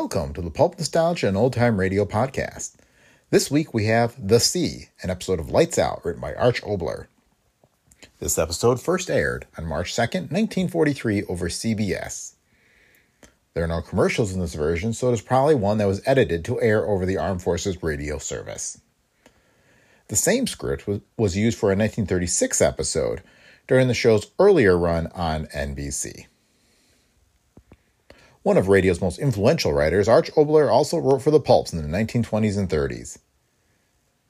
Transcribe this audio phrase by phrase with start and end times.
[0.00, 2.76] Welcome to the Pulp Nostalgia and Old Time Radio podcast.
[3.30, 7.08] This week we have The Sea, an episode of Lights Out written by Arch Oboler.
[8.20, 12.34] This episode first aired on March 2nd, 1943 over CBS.
[13.54, 16.44] There are no commercials in this version, so it is probably one that was edited
[16.44, 18.80] to air over the Armed Forces radio service.
[20.06, 23.20] The same script was, was used for a 1936 episode
[23.66, 26.26] during the show's earlier run on NBC.
[28.48, 31.98] One of radio's most influential writers, Arch Oboler also wrote for the pulps in the
[31.98, 33.18] 1920s and 30s.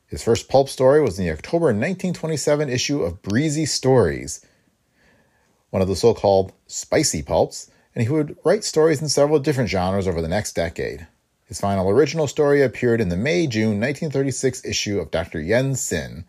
[0.09, 4.45] His first pulp story was in the October 1927 issue of Breezy Stories,
[5.71, 9.71] one of the so called spicy pulps, and he would write stories in several different
[9.71, 11.07] genres over the next decade.
[11.45, 15.41] His final original story appeared in the May June 1936 issue of Dr.
[15.41, 16.25] Yen Sin,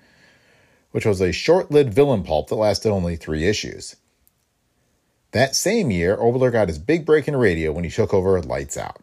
[0.91, 3.95] which was a short lived villain pulp that lasted only three issues.
[5.31, 8.77] That same year, Oboler got his big break in radio when he took over Lights
[8.77, 9.01] Out.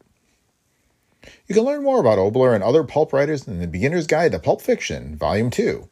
[1.46, 4.38] You can learn more about Oboler and other pulp writers in the Beginner's Guide to
[4.38, 5.88] Pulp Fiction, Volume 2.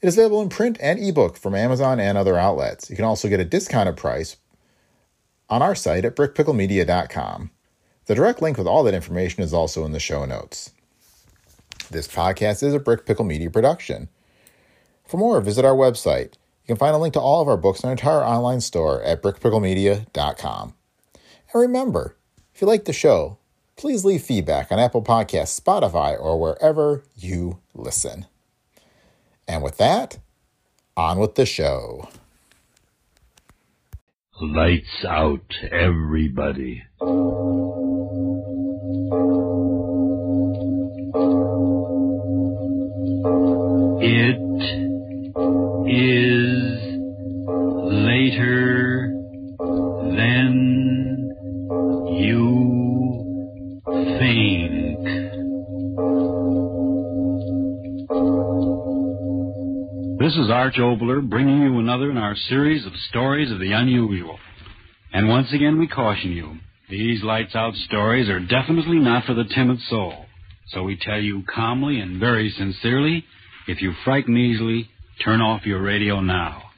[0.00, 2.90] It is available in print and ebook from Amazon and other outlets.
[2.90, 4.36] You can also get a discounted price
[5.48, 7.50] on our site at brickpicklemedia.com.
[8.06, 10.72] The direct link with all that information is also in the show notes.
[11.90, 14.08] This podcast is a Brick Pickle Media production.
[15.06, 16.34] For more, visit our website.
[16.72, 19.02] You can find a link to all of our books in our entire online store
[19.02, 20.74] at brickpicklemedia.com.
[21.52, 22.16] And remember,
[22.54, 23.36] if you like the show,
[23.76, 28.24] please leave feedback on Apple Podcasts, Spotify, or wherever you listen.
[29.46, 30.16] And with that,
[30.96, 32.08] on with the show.
[34.40, 36.84] Lights out, everybody.
[44.00, 44.38] It
[45.86, 46.41] is
[48.32, 49.12] later
[50.16, 51.30] than
[52.18, 53.24] you
[54.18, 54.98] think.
[60.18, 64.38] This is Arch Oboler bringing you another in our series of stories of the unusual.
[65.12, 66.56] And once again, we caution you
[66.88, 70.26] these lights out stories are definitely not for the timid soul.
[70.68, 73.24] So we tell you calmly and very sincerely
[73.66, 74.90] if you frighten easily,
[75.24, 76.71] turn off your radio now.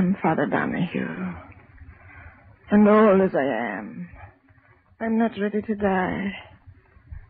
[0.00, 1.34] Am, Father Donahue.
[2.70, 4.10] And old as I am,
[5.00, 6.32] I'm not ready to die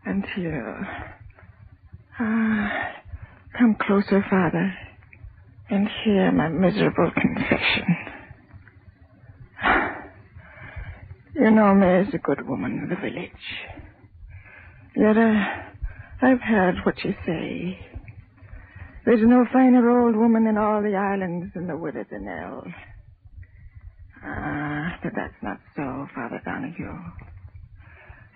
[0.04, 0.86] until.
[2.20, 2.72] Ah,
[3.58, 4.74] come closer, Father,
[5.70, 7.96] and hear my miserable confession.
[11.34, 13.30] You know me as a good woman of the village.
[14.96, 15.44] Yet uh,
[16.22, 17.89] I've heard what you say.
[19.10, 22.62] There's no finer old woman in all the islands than the widow Nell.
[24.22, 26.94] Ah, but that's not so, Father Donahue.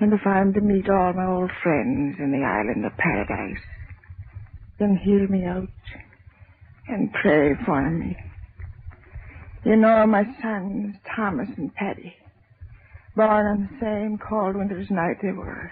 [0.01, 3.63] And if I'm to meet all my old friends in the island of paradise,
[4.81, 5.69] then hear me out
[6.89, 8.17] and pray for me.
[9.65, 12.17] You know my sons, Thomas and Paddy,
[13.15, 15.71] born on the same cold winter's night they were.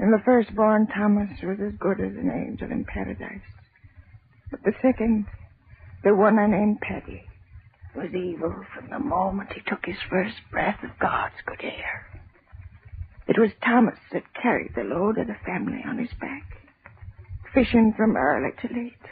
[0.00, 3.38] And the firstborn, Thomas, was as good as an angel in paradise.
[4.50, 5.26] But the second,
[6.02, 7.22] the one I named Paddy,
[7.94, 12.06] was evil from the moment he took his first breath of God's good air.
[13.26, 16.42] It was Thomas that carried the load of the family on his back,
[17.54, 19.06] fishing from early to late.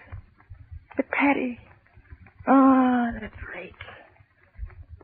[0.97, 1.61] But Paddy,
[2.49, 3.75] oh, that rake,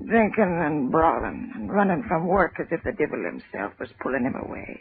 [0.04, 4.34] drinking and brawling and running from work as if the devil himself was pulling him
[4.34, 4.80] away.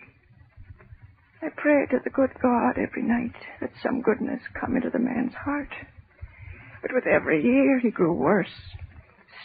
[1.44, 5.34] I pray to the good God every night that some goodness come into the man's
[5.34, 5.68] heart.
[6.82, 8.48] But with every year he grew worse,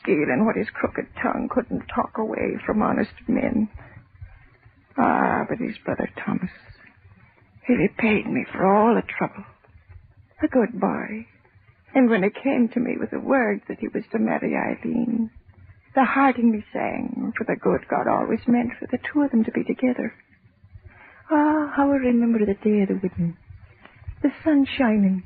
[0.00, 3.69] stealing what his crooked tongue couldn't talk away from honest men.
[4.97, 6.50] Ah, but his brother Thomas,
[7.67, 9.44] he repaid me for all the trouble.
[10.41, 11.27] A good boy.
[11.97, 15.31] And when it came to me with the word that he was to marry Eileen,
[15.97, 19.33] the heart in me sang for the good God always meant for the two of
[19.33, 20.15] them to be together.
[21.31, 23.37] Ah, how I remember the day of the wedding.
[24.23, 25.23] The sun shining,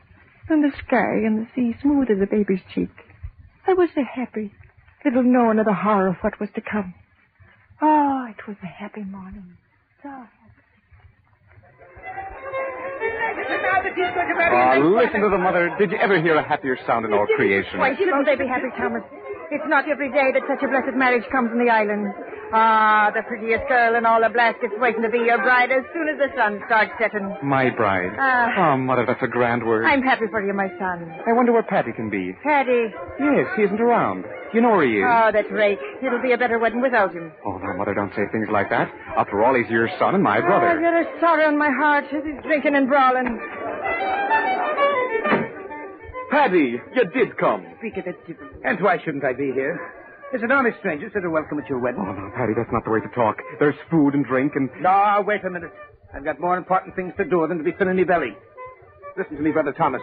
[0.49, 2.91] and the sky and the sea smooth as a baby's cheek.
[3.67, 4.53] I was so happy,
[5.05, 6.95] little knowing of the horror of what was to come.
[7.81, 9.57] Ah, it was a happy morning.
[10.03, 10.29] So happy.
[14.53, 15.75] Oh, listen to the mother.
[15.79, 17.79] Did you ever hear a happier sound in all creation?
[17.79, 19.03] Why shouldn't they be happy, Thomas?
[19.53, 22.09] It's not every day that such a blessed marriage comes in the island.
[22.55, 26.09] Ah, the prettiest girl in all the Blaskets waiting to be your bride as soon
[26.09, 27.37] as the sun starts setting.
[27.43, 28.13] My bride.
[28.19, 28.73] Ah.
[28.73, 29.85] oh, Mother, that's a grand word.
[29.85, 31.05] I'm happy for you, my son.
[31.27, 32.33] I wonder where Paddy can be.
[32.43, 32.93] Paddy.
[33.21, 34.25] Yes, he isn't around.
[34.53, 35.05] You know where he is.
[35.09, 35.79] Oh, that's right.
[36.05, 37.33] It'll be a better wedding without him.
[37.45, 38.93] Oh, now, Mother, don't say things like that.
[39.17, 40.81] After all, he's your son and my Oh, I've brother.
[40.81, 43.41] got a sorrow in my heart as he's drinking and brawling.
[46.33, 47.67] Paddy, you did come.
[47.79, 48.49] Speak of the devil.
[48.65, 49.77] And why shouldn't I be here?
[50.35, 52.01] As an honest stranger, said a welcome at your wedding.
[52.01, 53.37] Oh, no, Paddy, that's not the way to talk.
[53.61, 54.71] There's food and drink and...
[54.81, 55.71] No, wait a minute.
[56.15, 58.33] I've got more important things to do than to be filling me belly.
[59.19, 60.01] Listen to me, Brother Thomas.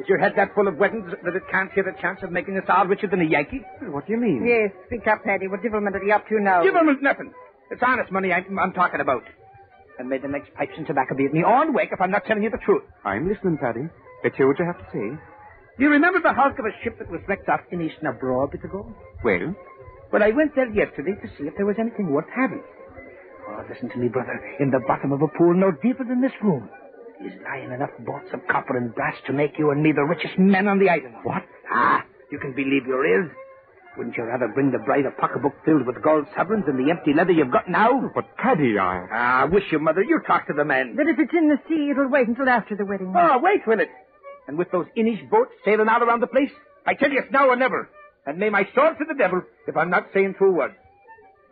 [0.00, 2.56] Is your head that full of weddings that it can't hear the chance of making
[2.56, 3.60] us all richer than a Yankee?
[3.82, 4.48] What do you mean?
[4.48, 5.46] Yes, speak up, Paddy.
[5.46, 6.62] What devilment are you up to now?
[6.62, 7.32] Give him nothing.
[7.70, 9.24] It's honest money I'm, I'm talking about.
[9.98, 12.24] And may the next pipes and tobacco be at me on wake if I'm not
[12.24, 12.82] telling you the truth.
[13.04, 13.88] I'm listening, Paddy.
[14.24, 15.20] Let's hear what you have to say.
[15.78, 18.44] Do you remember the hulk of a ship that was wrecked off in East Nabro
[18.44, 18.86] a bit ago?
[19.22, 19.54] Well?
[20.12, 22.62] Well, I went there yesterday to see if there was anything worth having.
[23.48, 24.40] Oh, listen to me, brother.
[24.58, 26.68] In the bottom of a pool no deeper than this room
[27.24, 30.38] is lying enough bolts of copper and brass to make you and me the richest
[30.38, 31.14] men on the island.
[31.22, 31.42] What?
[31.70, 33.30] Ah, you can believe your ears.
[33.96, 37.12] Wouldn't you rather bring the bride a pocketbook filled with gold sovereigns than the empty
[37.14, 38.10] leather you've got now?
[38.14, 39.06] But, Paddy, I...
[39.10, 40.02] Ah, wish your mother.
[40.02, 40.96] You talk to the men.
[40.96, 43.12] That if it's in the sea, it'll wait until after the wedding.
[43.16, 43.88] Oh, wait, will it?
[44.48, 46.50] And with those Inish boats sailing all around the place,
[46.86, 47.88] I tell you it's now or never.
[48.26, 50.74] And may my soul to the devil if I'm not saying true words.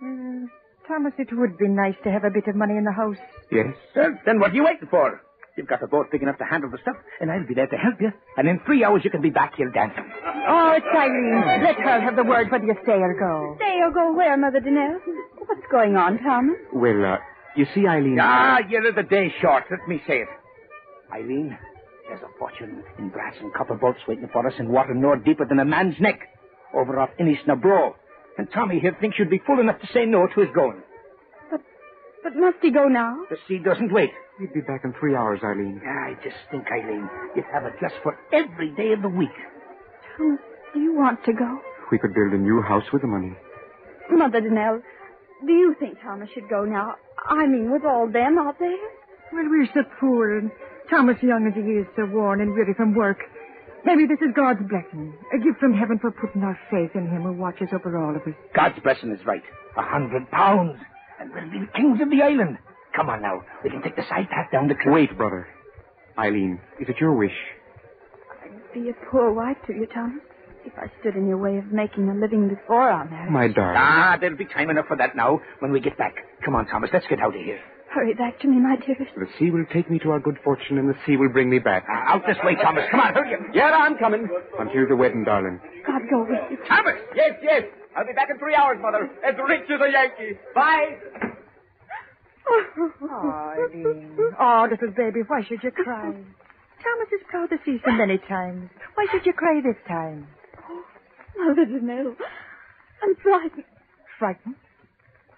[0.03, 0.47] Uh,
[0.87, 3.17] Thomas, it would be nice to have a bit of money in the house.
[3.51, 3.75] Yes?
[3.97, 5.21] Well, then what are you waiting for?
[5.57, 7.77] You've got a boat big enough to handle the stuff, and I'll be there to
[7.77, 8.11] help you.
[8.37, 10.05] And in three hours you can be back here dancing.
[10.49, 11.63] Oh, it's Eileen.
[11.63, 13.55] Let her have the word whether you stay or go.
[13.59, 14.99] Stay or go where, Mother Danelle?
[15.47, 16.57] What's going on, Thomas?
[16.73, 17.17] Well, uh,
[17.57, 18.19] you see, Eileen...
[18.21, 19.65] Ah, you're the day short.
[19.71, 20.29] Let me say it.
[21.13, 21.57] Eileen,
[22.09, 25.47] there's a fortune in brass and copper bolts waiting for us in water no deeper
[25.47, 26.21] than a man's neck,
[26.75, 27.95] over off Inishnabro.
[28.37, 30.83] And Tommy here thinks you'd be fool enough to say no to his going.
[31.51, 31.61] But
[32.23, 33.17] but must he go now?
[33.31, 34.11] The sea doesn't wait.
[34.41, 35.81] He'd be back in three hours, Eileen.
[35.87, 39.29] I just think, Eileen, you'd have a dress for every day of the week.
[40.17, 40.41] Thomas,
[40.75, 41.61] do you want to go?
[41.93, 43.33] We could build a new house with the money.
[44.11, 44.83] Mother Danelle,
[45.47, 46.97] do you think Thomas should go now?
[47.29, 48.77] I mean, with all them out there?
[49.33, 50.51] Well, we're so poor, and
[50.91, 53.19] Thomas, young as he is, so worn and weary from work.
[53.85, 57.23] Maybe this is God's blessing, a gift from heaven for putting our faith in Him
[57.23, 58.35] who watches over all of us.
[58.55, 59.43] God's blessing is right.
[59.77, 60.79] A hundred pounds.
[61.21, 62.59] And we'll be the kings of the island.
[62.97, 63.43] Come on now.
[63.63, 64.93] We can take the side path down the cliff.
[64.95, 65.47] Wait, brother.
[66.19, 67.37] Eileen, is it your wish?
[68.43, 70.23] I'd be a poor wife to you, Thomas,
[70.65, 73.31] if I stood in your way of making a living before our marriage.
[73.31, 73.77] My darling.
[73.77, 76.15] Ah, there'll be time enough for that now when we get back.
[76.45, 76.89] Come on, Thomas.
[76.93, 77.61] Let's get out of here.
[77.95, 79.15] Hurry back to me, my dearest.
[79.17, 81.61] The sea will take me to our good fortune, and the sea will bring me
[81.61, 81.85] back.
[81.89, 82.85] Out this way, Thomas.
[82.91, 83.41] Come on, hurry up.
[83.55, 84.27] Yeah, I'm coming.
[84.59, 85.61] Until the wedding, darling.
[85.87, 86.59] God go with you.
[86.67, 86.95] Thomas!
[87.15, 87.63] Yes, yes.
[87.97, 89.09] I'll be back in three hours, Mother.
[89.25, 90.37] As rich as a Yankee.
[90.57, 90.99] Bye.
[92.47, 94.19] Oh, Eileen.
[94.41, 96.03] Oh, little baby, why should you cry?
[96.11, 98.71] Thomas is proud to see you so many times.
[98.97, 100.27] Why should you cry this time?
[100.69, 100.85] Oh,
[101.39, 102.15] Mother Danelle,
[103.03, 103.65] I'm frightened.
[104.19, 104.57] Frightened?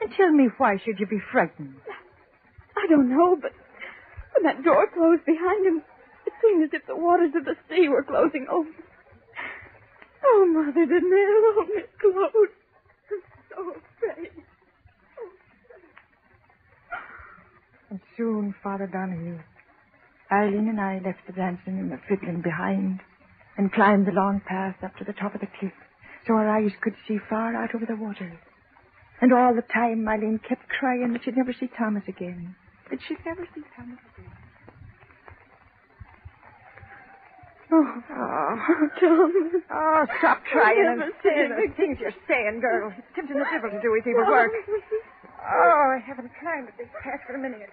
[0.01, 1.75] And tell me why should you be frightened?
[2.87, 3.51] I don't know, but
[4.33, 5.83] when that door closed behind him,
[6.25, 8.71] it seemed as if the waters of the sea were closing over.
[10.25, 12.53] Oh, Mother Danelle, oh, Miss Claude.
[13.11, 13.75] I'm so
[14.15, 14.31] afraid.
[17.91, 19.41] And soon, Father Donahue,
[20.31, 23.01] Eileen and I left the dancing and the fiddling behind
[23.57, 25.73] and climbed the long path up to the top of the cliff
[26.25, 28.39] so our eyes could see far out over the water.
[29.21, 32.55] And all the time, Eileen kept crying that she'd never see Thomas again.
[32.91, 34.31] That she'd never see Thomas again.
[37.73, 39.63] Oh, oh, Thomas.
[39.71, 42.95] oh stop trying and saying the things you're saying, girl.
[42.97, 44.53] It's tempting the devil to do his evil work.
[45.43, 47.71] Oh, I haven't climbed this path for a minute.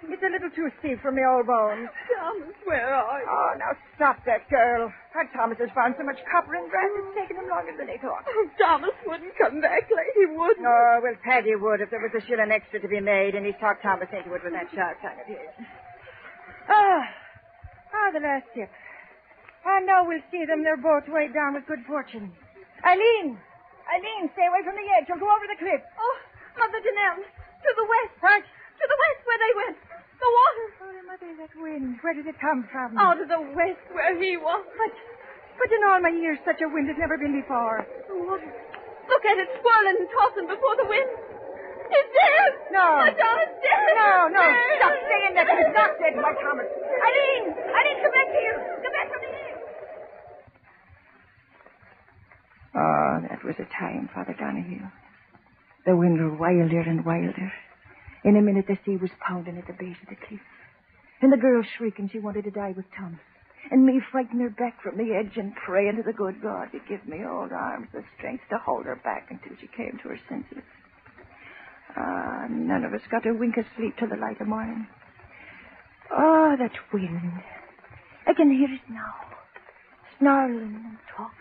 [0.00, 1.88] It's a little too steep for me old bones.
[2.08, 3.28] Thomas, where are you?
[3.28, 4.88] Oh, now stop that, girl.
[5.14, 8.00] Our Thomas has found so much copper and brass, it's taken him longer than he
[8.00, 8.24] thought.
[8.24, 10.64] Oh, Thomas wouldn't come back like he wouldn't.
[10.64, 13.58] Oh, well, Paddy would if there was a shilling extra to be made, and he's
[13.60, 15.52] talked Thomas into it with that sharp tongue of his.
[16.68, 17.04] Ah,
[17.92, 18.70] ah, the last tip.
[19.66, 20.64] I know we'll see them.
[20.64, 22.32] They're both weighed down with good fortune.
[22.84, 23.36] Eileen!
[23.84, 25.04] Eileen, stay away from the edge.
[25.12, 25.82] You'll go over the cliff.
[25.84, 26.16] Oh,
[26.56, 28.16] Mother Danelle, to the west.
[28.24, 28.40] What?
[28.40, 29.89] To the west where they went.
[30.20, 30.66] The water.
[30.84, 31.98] Oh, Mother, that wind.
[32.04, 32.96] Where did it come from?
[32.98, 34.62] Out of the west where he was.
[34.76, 34.92] But,
[35.58, 37.82] but in all my years, such a wind has never been before.
[38.06, 38.46] The water.
[39.08, 41.10] Look at it swirling and tossing before the wind.
[41.90, 42.52] It's dead.
[42.70, 43.02] No.
[43.02, 43.80] My Thomas dead.
[43.98, 44.44] No, no.
[44.44, 44.78] Dead.
[44.78, 45.46] Stop saying that.
[45.50, 46.68] It's not dead, my Thomas.
[46.70, 47.44] Eileen!
[47.50, 48.56] Eileen, come back here.
[48.84, 49.56] Come back from here.
[52.76, 54.86] Oh, that was a time, Father Donahue.
[55.86, 57.50] The wind grew wilder and wilder.
[58.24, 60.40] In a minute, the sea was pounding at the base of the cliff.
[61.22, 63.20] And the girl shrieking she wanted to die with Thomas.
[63.70, 66.80] And me frighting her back from the edge and praying to the good God to
[66.88, 70.20] give me old arms the strength to hold her back until she came to her
[70.28, 70.64] senses.
[71.96, 74.86] Ah, none of us got a wink of sleep till the light of morning.
[76.10, 77.42] Oh, that wind.
[78.26, 79.14] I can hear it now.
[80.18, 81.39] Snarling and talking.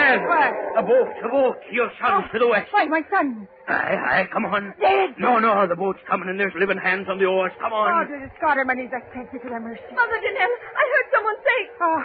[0.00, 0.28] Widow Danelle!
[0.28, 0.78] What?
[0.78, 1.56] A boat, a boat.
[1.70, 2.68] Your son oh, to the west.
[2.72, 3.46] Why, my son?
[3.68, 4.74] Aye, aye, come on.
[4.80, 5.14] Dead.
[5.18, 7.52] No, no, the boat's coming and there's living hands on the oars.
[7.60, 8.08] Come Oh, on.
[8.08, 8.78] there's a Scotterman.
[8.82, 9.82] He's a thank you to the mercy.
[9.94, 11.60] Mother Danelle, I heard someone say.
[11.80, 12.00] Oh,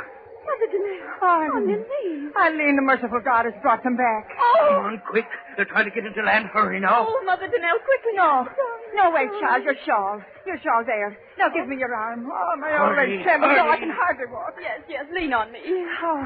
[0.45, 1.09] Mother Danelle.
[1.25, 2.29] Oh, on your knees.
[2.37, 4.29] Eileen, the merciful God, has brought them back.
[4.37, 4.53] Oh.
[4.59, 5.25] Come Oh, on, quick.
[5.57, 6.45] They're trying to get into land.
[6.53, 7.07] Hurry now.
[7.09, 8.13] oh, Mother Danelle, quickly.
[8.13, 8.45] No.
[8.93, 9.63] No, wait, Charles.
[9.65, 10.21] Your shawl.
[10.45, 11.17] Your shawl there.
[11.39, 12.29] Now give me your arm.
[12.29, 13.57] Oh, my old Hurry, leg trembles.
[13.57, 14.53] No, I can hardly walk.
[14.61, 15.59] Yes, yes, lean on me.
[15.65, 16.23] Oh,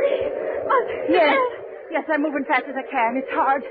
[0.00, 0.32] Hurry.
[0.64, 1.36] Mother yes.
[1.90, 3.16] Yes, I'm moving fast as I can.
[3.16, 3.62] It's hard.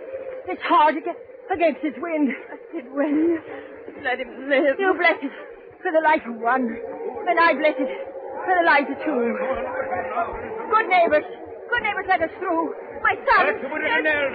[0.48, 1.18] It's hard to get
[1.52, 2.30] against this wind.
[2.74, 3.40] Did when?
[4.04, 4.78] Let him live.
[4.78, 5.32] You bless it
[5.82, 6.68] for the life of one.
[6.68, 7.92] And I bless it
[8.46, 9.34] for the lives of two.
[10.70, 11.26] Good neighbors.
[11.70, 12.74] Good neighbors, let us through.
[13.02, 13.46] My son.
[13.46, 14.34] Back to Widow now.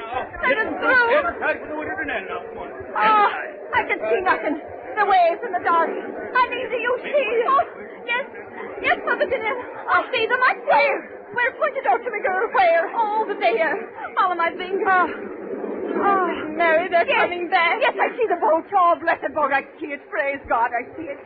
[0.48, 1.10] Let us through.
[1.10, 2.40] Get back to the Widow Danelle now.
[2.46, 2.70] Come on.
[2.94, 3.28] Oh,
[3.74, 4.56] I can see nothing.
[4.94, 5.90] The waves and the dark.
[5.90, 7.26] Eileen, do you see?
[7.50, 7.64] Oh,
[8.06, 8.24] yes.
[8.80, 9.60] Yes, Mother Danelle.
[9.90, 10.40] I see them.
[10.40, 11.13] I see them.
[11.34, 11.50] Where?
[11.58, 12.46] Point it out to me, girl.
[12.54, 12.88] Where?
[12.94, 13.74] Oh, over there.
[14.16, 14.86] Follow my finger.
[14.86, 15.08] Oh.
[15.94, 16.26] Oh,
[16.58, 17.22] Mary, they're yes.
[17.22, 17.78] coming back.
[17.80, 18.66] Yes, I see the boat.
[18.74, 19.52] Oh, blessed boat.
[19.54, 20.02] I see it.
[20.10, 21.18] Praise God, I see it.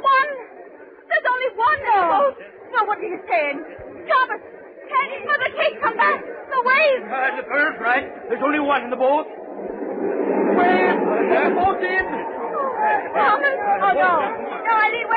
[0.00, 0.30] One.
[1.08, 2.00] There's only one No.
[2.08, 2.36] boat.
[2.72, 3.58] No, what are you saying?
[4.08, 4.40] Thomas.
[4.88, 5.18] Teddy.
[5.24, 6.20] Mother, Kate, come back.
[6.24, 7.04] The waves.
[7.08, 8.06] Uh, the girl's right.
[8.28, 9.26] There's only one in the boat.
[10.56, 10.92] Where?
[10.96, 12.06] The boat's in.
[13.12, 13.56] Thomas.
[13.84, 14.12] Oh, no.
[14.24, 14.57] No,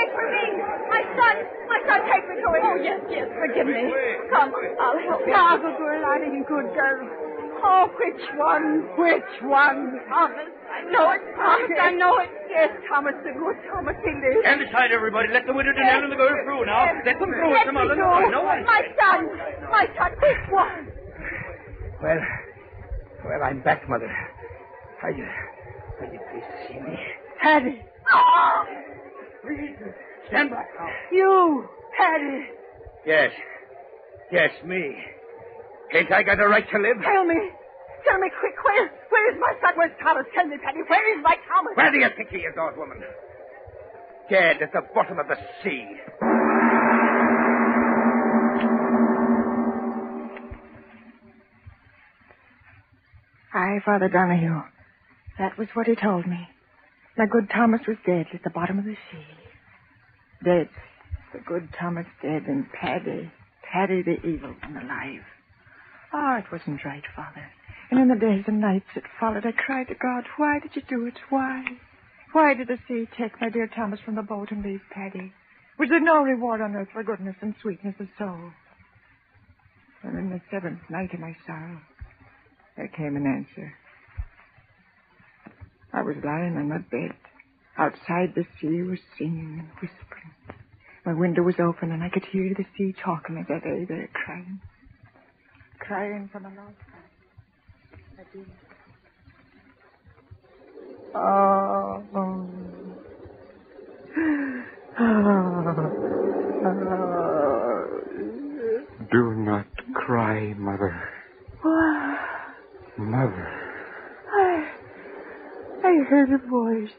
[0.02, 0.46] Eileen, wait for me.
[0.90, 1.36] My son.
[1.70, 2.62] My son, take me to him.
[2.66, 3.28] Oh, yes, yes.
[3.38, 3.92] Forgive me.
[4.30, 5.34] Come, I'll help you.
[5.36, 7.10] Ah, good girl, Eileen, good girl.
[7.64, 8.90] Oh, which one?
[8.98, 10.02] Which one?
[10.10, 10.50] Thomas.
[10.72, 11.22] I know it.
[11.38, 12.30] Thomas, I know it.
[12.50, 14.42] Yes, Thomas, the good Thomas, he lives.
[14.42, 15.30] Stand aside, everybody.
[15.32, 16.90] Let the Widow Danelle and the girl through now.
[17.06, 17.54] Let them through.
[17.54, 17.88] Let Come me on.
[17.88, 18.10] Let go.
[18.18, 18.42] them No.
[18.66, 19.20] My son.
[19.70, 20.90] My son, which one?
[22.02, 22.20] Well,
[23.26, 24.10] well, I'm back, Mother.
[25.04, 25.24] Are you,
[26.02, 26.98] are you pleased to see me?
[27.42, 27.82] Paddy.
[28.12, 28.66] Oh!
[29.42, 29.78] Please,
[30.30, 30.88] stand back now.
[31.12, 31.68] You,
[31.98, 32.46] Paddy.
[33.06, 33.32] Yes.
[34.32, 34.96] Yes, me.
[35.94, 36.98] Ain't I got a right to live?
[37.04, 37.36] Tell me.
[38.08, 39.74] Tell me quick, where, where is my son?
[39.76, 40.26] Where's Thomas?
[40.34, 41.74] Tell me, Paddy, where is my Thomas?
[41.76, 42.98] Where do you think he is, old woman?
[44.30, 45.86] Dead at the bottom of the sea.
[53.54, 54.62] Aye, Father Donahue.
[55.38, 56.48] That was what he told me.
[57.18, 59.26] My good Thomas was dead at the bottom of the sea.
[60.44, 60.70] Dead.
[61.34, 63.32] The good Thomas dead and Paddy,
[63.72, 65.24] Paddy the evil one alive.
[66.14, 67.46] Oh, it wasn't right, Father.
[67.90, 70.82] And in the days and nights that followed, I cried to God, why did you
[70.88, 71.20] do it?
[71.30, 71.64] Why?
[72.32, 75.34] Why did the sea take my dear Thomas from the boat and leave Paddy?
[75.78, 78.52] Was there no reward on earth for goodness and sweetness of soul?
[80.04, 81.82] And in the seventh night of my sorrow,
[82.78, 83.74] there came an answer.
[85.94, 87.14] I was lying on my bed.
[87.78, 90.32] Outside the sea was singing and whispering.
[91.06, 94.10] My window was open and I could hear the sea talking as I lay there
[94.14, 94.62] crying.
[95.80, 97.10] Crying from a long time.
[98.20, 98.46] I did.
[101.16, 102.04] Oh.
[102.16, 102.48] Oh.
[109.12, 111.10] Do not cry, Mother.
[112.98, 113.61] Mother,
[115.92, 116.94] I heard a voice.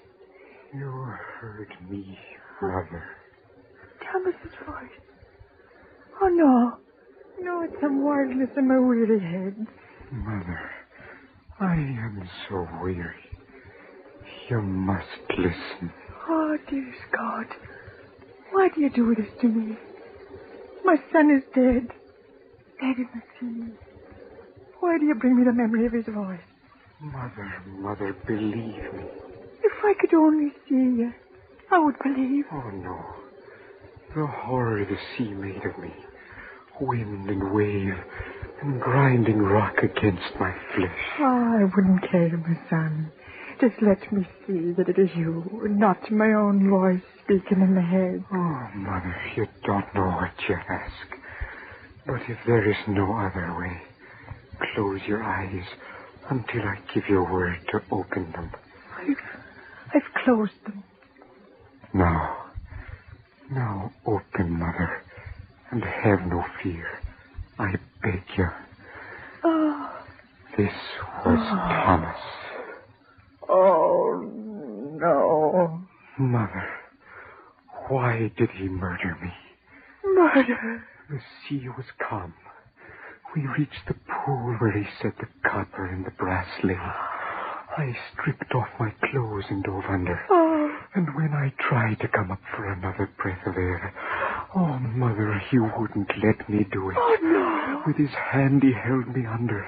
[0.74, 0.86] you
[1.40, 2.18] heard me,
[2.60, 3.04] Mother.
[4.04, 5.00] Thomas's voice.
[6.20, 6.76] Oh, no.
[7.40, 9.66] No, it's some wildness in my weary head.
[10.12, 10.70] Mother,
[11.58, 13.14] I am so weary.
[14.50, 15.06] You must
[15.38, 15.90] listen.
[16.28, 17.46] Oh, dearest God.
[18.50, 19.78] Why do you do this to me?
[20.84, 21.88] My son is dead.
[22.78, 23.72] Dead in the sea.
[24.80, 26.40] Why do you bring me the memory of his voice?
[27.02, 29.04] Mother, Mother, believe me.
[29.64, 31.12] If I could only see you,
[31.72, 32.44] I would believe.
[32.52, 33.04] Oh, no.
[34.14, 35.92] The horror the sea made of me.
[36.80, 37.98] Wind and wave
[38.62, 40.98] and grinding rock against my flesh.
[41.18, 43.10] Oh, I wouldn't care, my son.
[43.60, 47.82] Just let me see that it is you, not my own voice speaking in the
[47.82, 48.24] head.
[48.32, 51.18] Oh, Mother, you don't know what you ask.
[52.06, 53.82] But if there is no other way,
[54.74, 55.64] close your eyes
[56.32, 58.50] until I give you a word to open them.
[58.98, 60.82] I've, I've closed them.
[61.92, 62.36] Now,
[63.50, 65.04] Now open, Mother,
[65.70, 66.86] and have no fear.
[67.58, 67.72] I
[68.02, 68.48] beg you.
[69.44, 69.90] Oh.
[70.56, 70.72] This
[71.26, 71.84] was oh.
[71.84, 72.16] Thomas.
[73.48, 75.82] Oh, no.
[76.18, 76.68] Mother,
[77.88, 79.32] why did he murder me?
[80.14, 80.82] Murder.
[81.10, 82.32] The sea was calm.
[83.34, 86.76] We reached the pool where he set the copper and the brass lay.
[86.76, 90.20] I stripped off my clothes and dove under.
[90.28, 90.76] Oh.
[90.94, 93.94] And when I tried to come up for another breath of air,
[94.54, 96.96] oh, Mother, he wouldn't let me do it.
[96.98, 97.82] Oh, no.
[97.86, 99.66] With his hand, he held me under.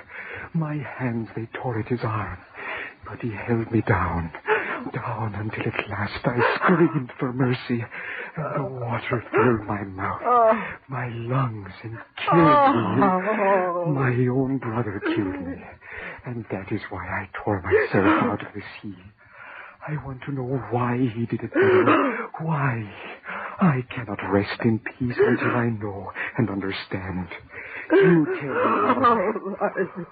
[0.52, 2.36] My hands, they tore at his arm.
[3.06, 4.30] But he held me down,
[4.92, 7.84] down until at last I screamed for mercy,
[8.36, 10.64] and the water filled my mouth, oh.
[10.88, 11.98] my lungs, and
[12.30, 13.02] killed me.
[13.94, 15.62] My own brother killed me,
[16.26, 18.96] and that is why I tore myself out of the sea.
[19.86, 22.28] I want to know why he did it, Mother.
[22.40, 22.90] Why?
[23.60, 27.28] I cannot rest in peace until I know and understand.
[27.92, 29.32] You tell me, Mother.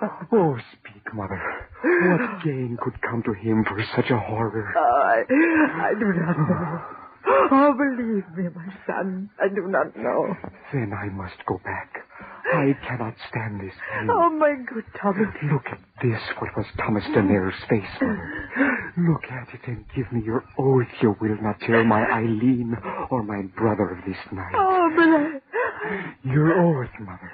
[0.03, 1.41] Oh, oh, speak, Mother.
[1.83, 4.73] What gain could come to him for such a horror?
[4.77, 5.25] I,
[5.89, 6.81] I do not know.
[7.55, 10.35] Oh, believe me, my son, I do not know.
[10.73, 11.99] Then I must go back.
[12.55, 14.09] I cannot stand this pain.
[14.11, 15.29] Oh, my good Thomas.
[15.51, 18.49] Look at this, what was Thomas Denare's face, Mother.
[18.99, 22.77] Look at it and give me your oath you will not tell my Eileen
[23.11, 24.53] or my brother of this night.
[24.55, 26.33] Oh, but I...
[26.33, 27.33] Your oath, Mother.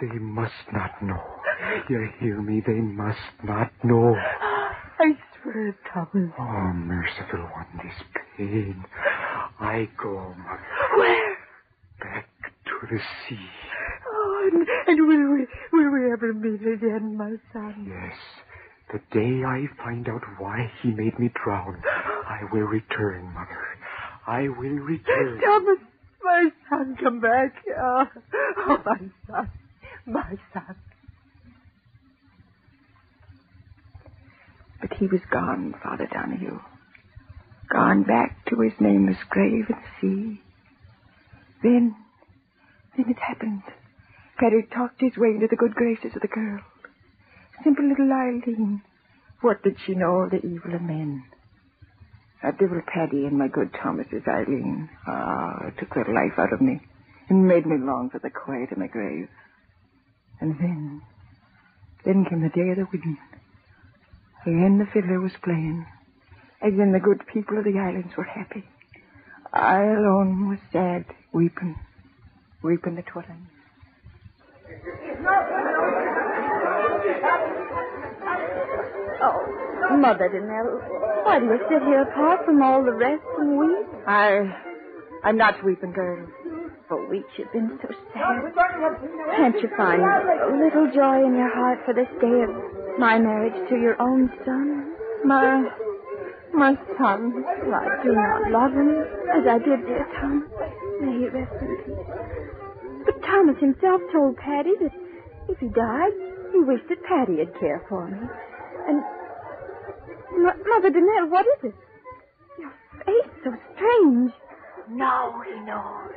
[0.00, 1.22] They must not know.
[1.88, 2.62] You hear me?
[2.66, 4.14] They must not know.
[4.98, 5.12] I
[5.42, 6.32] swear, Thomas.
[6.38, 8.84] Oh, merciful one, this pain.
[9.60, 10.66] I go, Mother.
[10.96, 11.36] Where?
[12.00, 12.28] Back
[12.66, 12.98] to the
[13.28, 13.48] sea.
[14.08, 17.86] Oh, and, and will we will we ever meet again, my son?
[17.88, 18.16] Yes.
[18.92, 23.66] The day I find out why he made me drown, I will return, Mother.
[24.26, 25.40] I will return.
[25.40, 25.78] Thomas,
[26.22, 27.54] my son, come back.
[27.78, 28.04] Oh,
[28.58, 29.50] oh my son,
[30.06, 30.76] my son.
[34.80, 36.60] But he was gone, Father Donahue.
[37.68, 40.40] Gone back to his nameless grave at sea.
[41.62, 41.96] Then,
[42.96, 43.62] then it happened.
[44.38, 46.60] Paddy talked his way into the good graces of the girl.
[47.64, 48.82] Simple little Eileen.
[49.40, 51.24] What did she know of the evil of men?
[52.42, 54.88] That devil Paddy and my good Thomas's Eileen.
[55.06, 56.80] Ah, took the life out of me
[57.28, 59.28] and made me long for the quiet of my grave.
[60.40, 61.02] And then,
[62.04, 63.18] then came the day of the wedding.
[64.42, 65.86] Again the fiddler was playing.
[66.66, 68.64] Again the good people of the islands were happy.
[69.52, 71.76] I alone was sad, weeping,
[72.60, 73.38] weeping the twilight.
[79.22, 83.86] Oh, Mother Danelle, why do you sit here apart from all the rest and weep?
[84.08, 84.40] I,
[85.22, 86.26] I'm not weeping, girl.
[86.88, 88.42] For weeks you've been so sad.
[89.36, 93.68] Can't you find a little joy in your heart for this day of my marriage
[93.70, 94.94] to your own son?
[95.24, 95.64] My,
[96.56, 97.44] my son.
[97.66, 98.88] Well, I do not love him
[99.36, 100.48] as I did dear Thomas.
[101.00, 103.04] May he rest in peace.
[103.04, 104.92] But Thomas himself told Paddy that
[105.48, 106.12] if he died,
[106.52, 108.18] he wished that Paddy'd care for me.
[108.88, 109.02] And
[110.42, 111.74] Mother Danelle, what is it?
[112.58, 112.72] Your
[113.04, 114.32] face so strange.
[114.90, 116.12] Now he knows.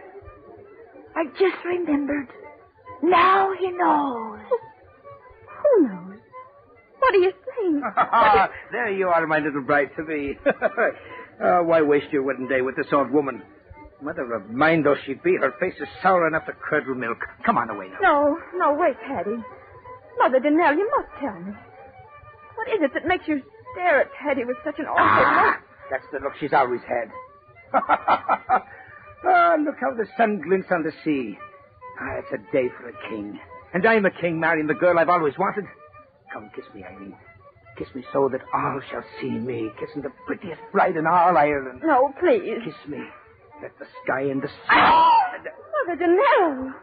[1.15, 2.27] I just remembered.
[3.03, 4.39] Now he knows.
[4.51, 4.59] Oh,
[5.61, 6.08] who knows?
[7.09, 7.81] What do you saying?
[8.71, 10.37] there you are, my little bride to be.
[10.45, 13.41] uh, why waste your wedding day with this old woman?
[13.99, 17.17] Mother of mine though she be, her face is sour enough to curdle milk.
[17.45, 17.97] Come on away now.
[17.99, 19.37] No, no, wait, Paddy.
[20.19, 21.51] Mother Danelle, you must tell me.
[22.55, 23.41] What is it that makes you
[23.73, 25.55] stare at Paddy with such an awful Ah, look?
[25.89, 27.09] that's the look she's always had.
[27.73, 31.37] ah, look how the sun glints on the sea.
[31.99, 33.39] Ah, it's a day for a king.
[33.73, 35.65] And I'm a king marrying the girl I've always wanted.
[36.33, 37.15] Come, kiss me, Eileen.
[37.77, 41.81] Kiss me so that all shall see me kissing the prettiest bride in all Ireland.
[41.83, 42.61] No, please.
[42.63, 42.99] Kiss me.
[43.61, 44.53] Let the sky and the sea.
[45.87, 46.73] Mother Danelle.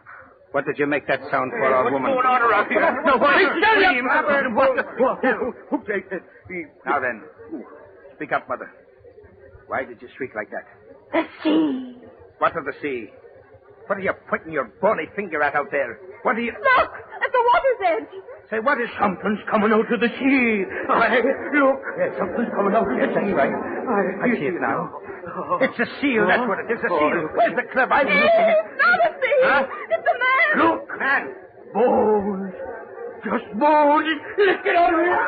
[0.52, 2.14] What did you make that sound for, old woman?
[2.14, 3.02] What's going on around here?
[3.04, 3.36] No, what?
[5.70, 6.22] Who takes it?
[6.86, 7.22] Now then,
[8.14, 8.70] speak up, mother.
[9.66, 10.64] Why did you shriek like that?
[11.12, 11.96] The sea.
[12.38, 13.10] What of the sea?
[13.86, 15.98] What are you pointing your bony finger at out there?
[16.22, 16.52] What are you...
[16.52, 16.90] Look,
[17.78, 18.06] the.
[18.50, 18.88] Say, what is...
[19.00, 20.64] Something's coming out of the sea.
[20.88, 21.18] I,
[21.54, 21.80] look,
[22.18, 22.86] something's coming out.
[22.94, 23.50] Yes, that's right.
[23.50, 25.02] I, see it now.
[25.60, 27.26] It's a seal, that's what it is, a seal.
[27.34, 27.90] Where's the club?
[27.90, 28.54] I'm looking at...
[28.54, 29.42] It's not a seal!
[29.50, 29.66] Huh?
[29.66, 30.50] It's a man.
[30.62, 31.22] Look, man.
[31.74, 32.54] Bones.
[33.26, 34.06] Just bones.
[34.38, 35.18] Let's get out of here.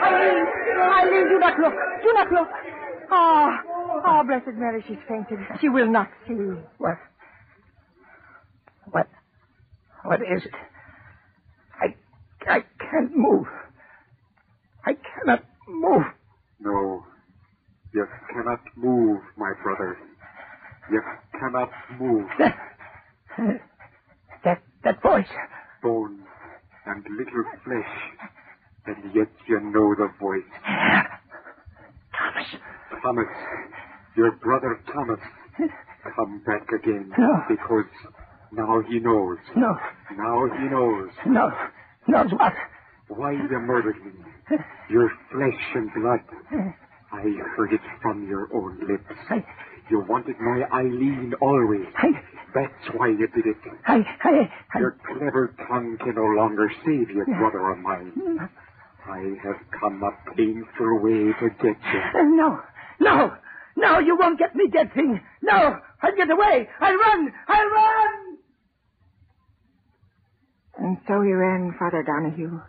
[0.00, 1.74] Eileen, do not look.
[2.02, 2.48] Do not look.
[3.10, 3.60] Ah,
[4.06, 5.38] Oh, Blessed Mary, she's fainted.
[5.60, 6.34] She will not see.
[6.78, 6.98] What?
[8.90, 9.08] What?
[10.04, 10.52] What is it?
[12.48, 13.46] I, can't move.
[14.86, 16.04] I cannot move.
[16.60, 17.04] No,
[17.92, 19.96] you cannot move, my brother.
[20.90, 21.02] You
[21.38, 22.28] cannot move.
[22.38, 22.56] That,
[24.44, 25.26] that, that voice.
[25.82, 26.20] Bone
[26.86, 28.28] and little flesh,
[28.86, 30.42] and yet you know the voice.
[32.12, 32.46] Thomas.
[33.02, 33.26] Thomas,
[34.16, 35.18] your brother Thomas,
[36.14, 37.42] come back again No.
[37.48, 37.86] because
[38.52, 39.38] now he knows.
[39.56, 39.76] No,
[40.16, 41.50] Now he knows no,
[42.08, 42.52] knows what?
[43.08, 44.12] why you murdered me.
[44.90, 46.20] Your flesh and blood.
[47.12, 47.22] I
[47.56, 49.04] heard it from your own lips.
[49.30, 49.44] I,
[49.90, 51.86] You wanted my Eileen always.
[51.98, 52.08] I,
[52.54, 53.56] That's why you did it.
[53.86, 58.12] I, I, Your clever tongue can no longer save you, brother of mine.
[59.06, 62.00] I have come a painful way to get you.
[62.18, 62.60] Uh, no,
[63.00, 63.34] no,
[63.76, 65.20] no, you won't get me, dead thing.
[65.42, 66.68] No, I'll get away.
[66.80, 67.32] I'll run.
[67.48, 68.23] I'll run.
[70.84, 72.60] And so he ran, Father Donahue.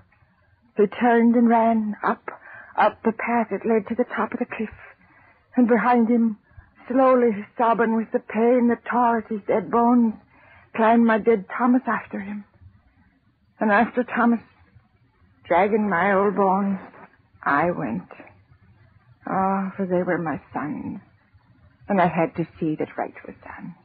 [0.77, 2.23] He turned and ran up,
[2.77, 4.69] up the path that led to the top of the cliff.
[5.57, 6.37] And behind him,
[6.87, 10.13] slowly sobbing with the pain that tore at his dead bones,
[10.77, 12.45] climbed my dead Thomas after him.
[13.59, 14.39] And after Thomas,
[15.45, 16.79] dragging my old bones,
[17.43, 18.07] I went.
[19.29, 21.01] Oh, for they were my sons.
[21.89, 23.75] And I had to see that right was done.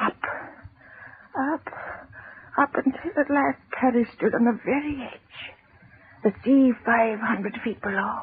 [0.00, 0.16] Up,
[1.38, 2.07] up,
[2.58, 5.54] up until at last Paddy stood on the very edge,
[6.24, 8.18] the sea five hundred feet below,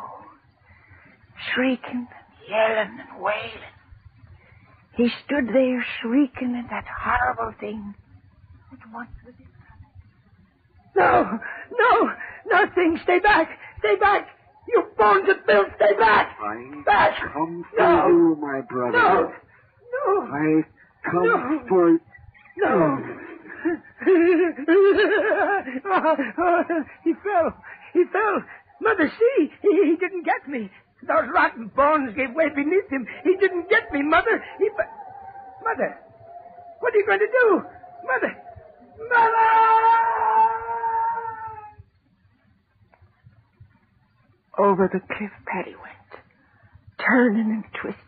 [1.53, 3.73] shrieking, and yelling, and wailing.
[4.97, 7.95] He stood there shrieking at that horrible thing
[8.71, 9.47] that once was his
[10.95, 11.39] No,
[11.77, 12.11] no,
[12.47, 12.97] nothing.
[13.03, 13.49] Stay back.
[13.79, 14.27] Stay back.
[14.67, 16.35] You bones of filth, stay back.
[16.41, 17.13] I Back.
[17.33, 18.07] come for No.
[18.07, 18.97] you, my brother.
[18.97, 19.31] No,
[19.93, 20.63] no, I
[21.11, 21.59] come No.
[21.67, 21.99] for
[22.57, 23.17] no.
[27.03, 27.57] he fell.
[27.93, 28.43] He fell.
[28.81, 30.69] Mother, see, he, he didn't get me.
[31.01, 33.07] Those rotten bones gave way beneath him.
[33.23, 34.43] He didn't get me, Mother.
[34.59, 34.69] He.
[35.63, 35.97] Mother,
[36.79, 37.61] what are you going to do?
[38.05, 38.37] Mother,
[39.09, 39.31] Mother!
[44.57, 46.23] Over the cliff Paddy went,
[47.05, 47.99] turning and twisting,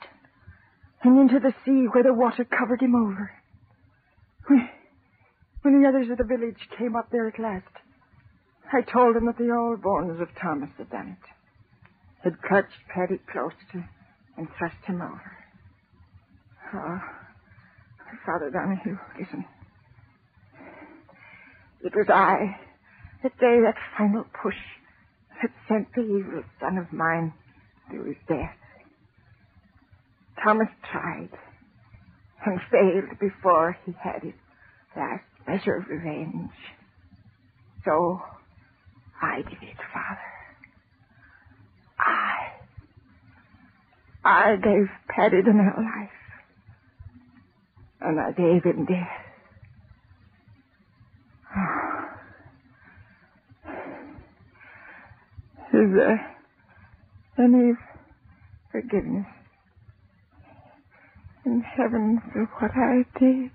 [1.04, 3.32] and into the sea where the water covered him over.
[5.68, 7.68] When, the others of the village came up there at last,
[8.72, 11.30] I told them that the old bones of Thomas had done it,
[12.24, 13.84] had clutched Paddy close to
[14.38, 15.38] and thrust him over.
[16.74, 17.02] Oh,
[18.26, 19.44] Father Donahue, listen.
[21.84, 22.58] It was I
[23.24, 24.56] that gave that final push
[25.42, 27.34] that sent the evil son of mine
[27.92, 28.56] to his death.
[30.42, 31.32] Thomas tried
[32.46, 34.34] and failed before he had his
[34.96, 36.52] last measure of revenge.
[37.86, 38.22] So
[39.22, 40.20] I did it, Father.
[42.00, 42.36] I.
[44.26, 44.90] I gave
[45.46, 46.12] the new life.
[48.02, 49.26] And I gave him death.
[55.74, 56.36] Is there
[57.40, 57.74] any
[58.72, 59.26] forgiveness
[61.46, 63.52] in heaven for what I did?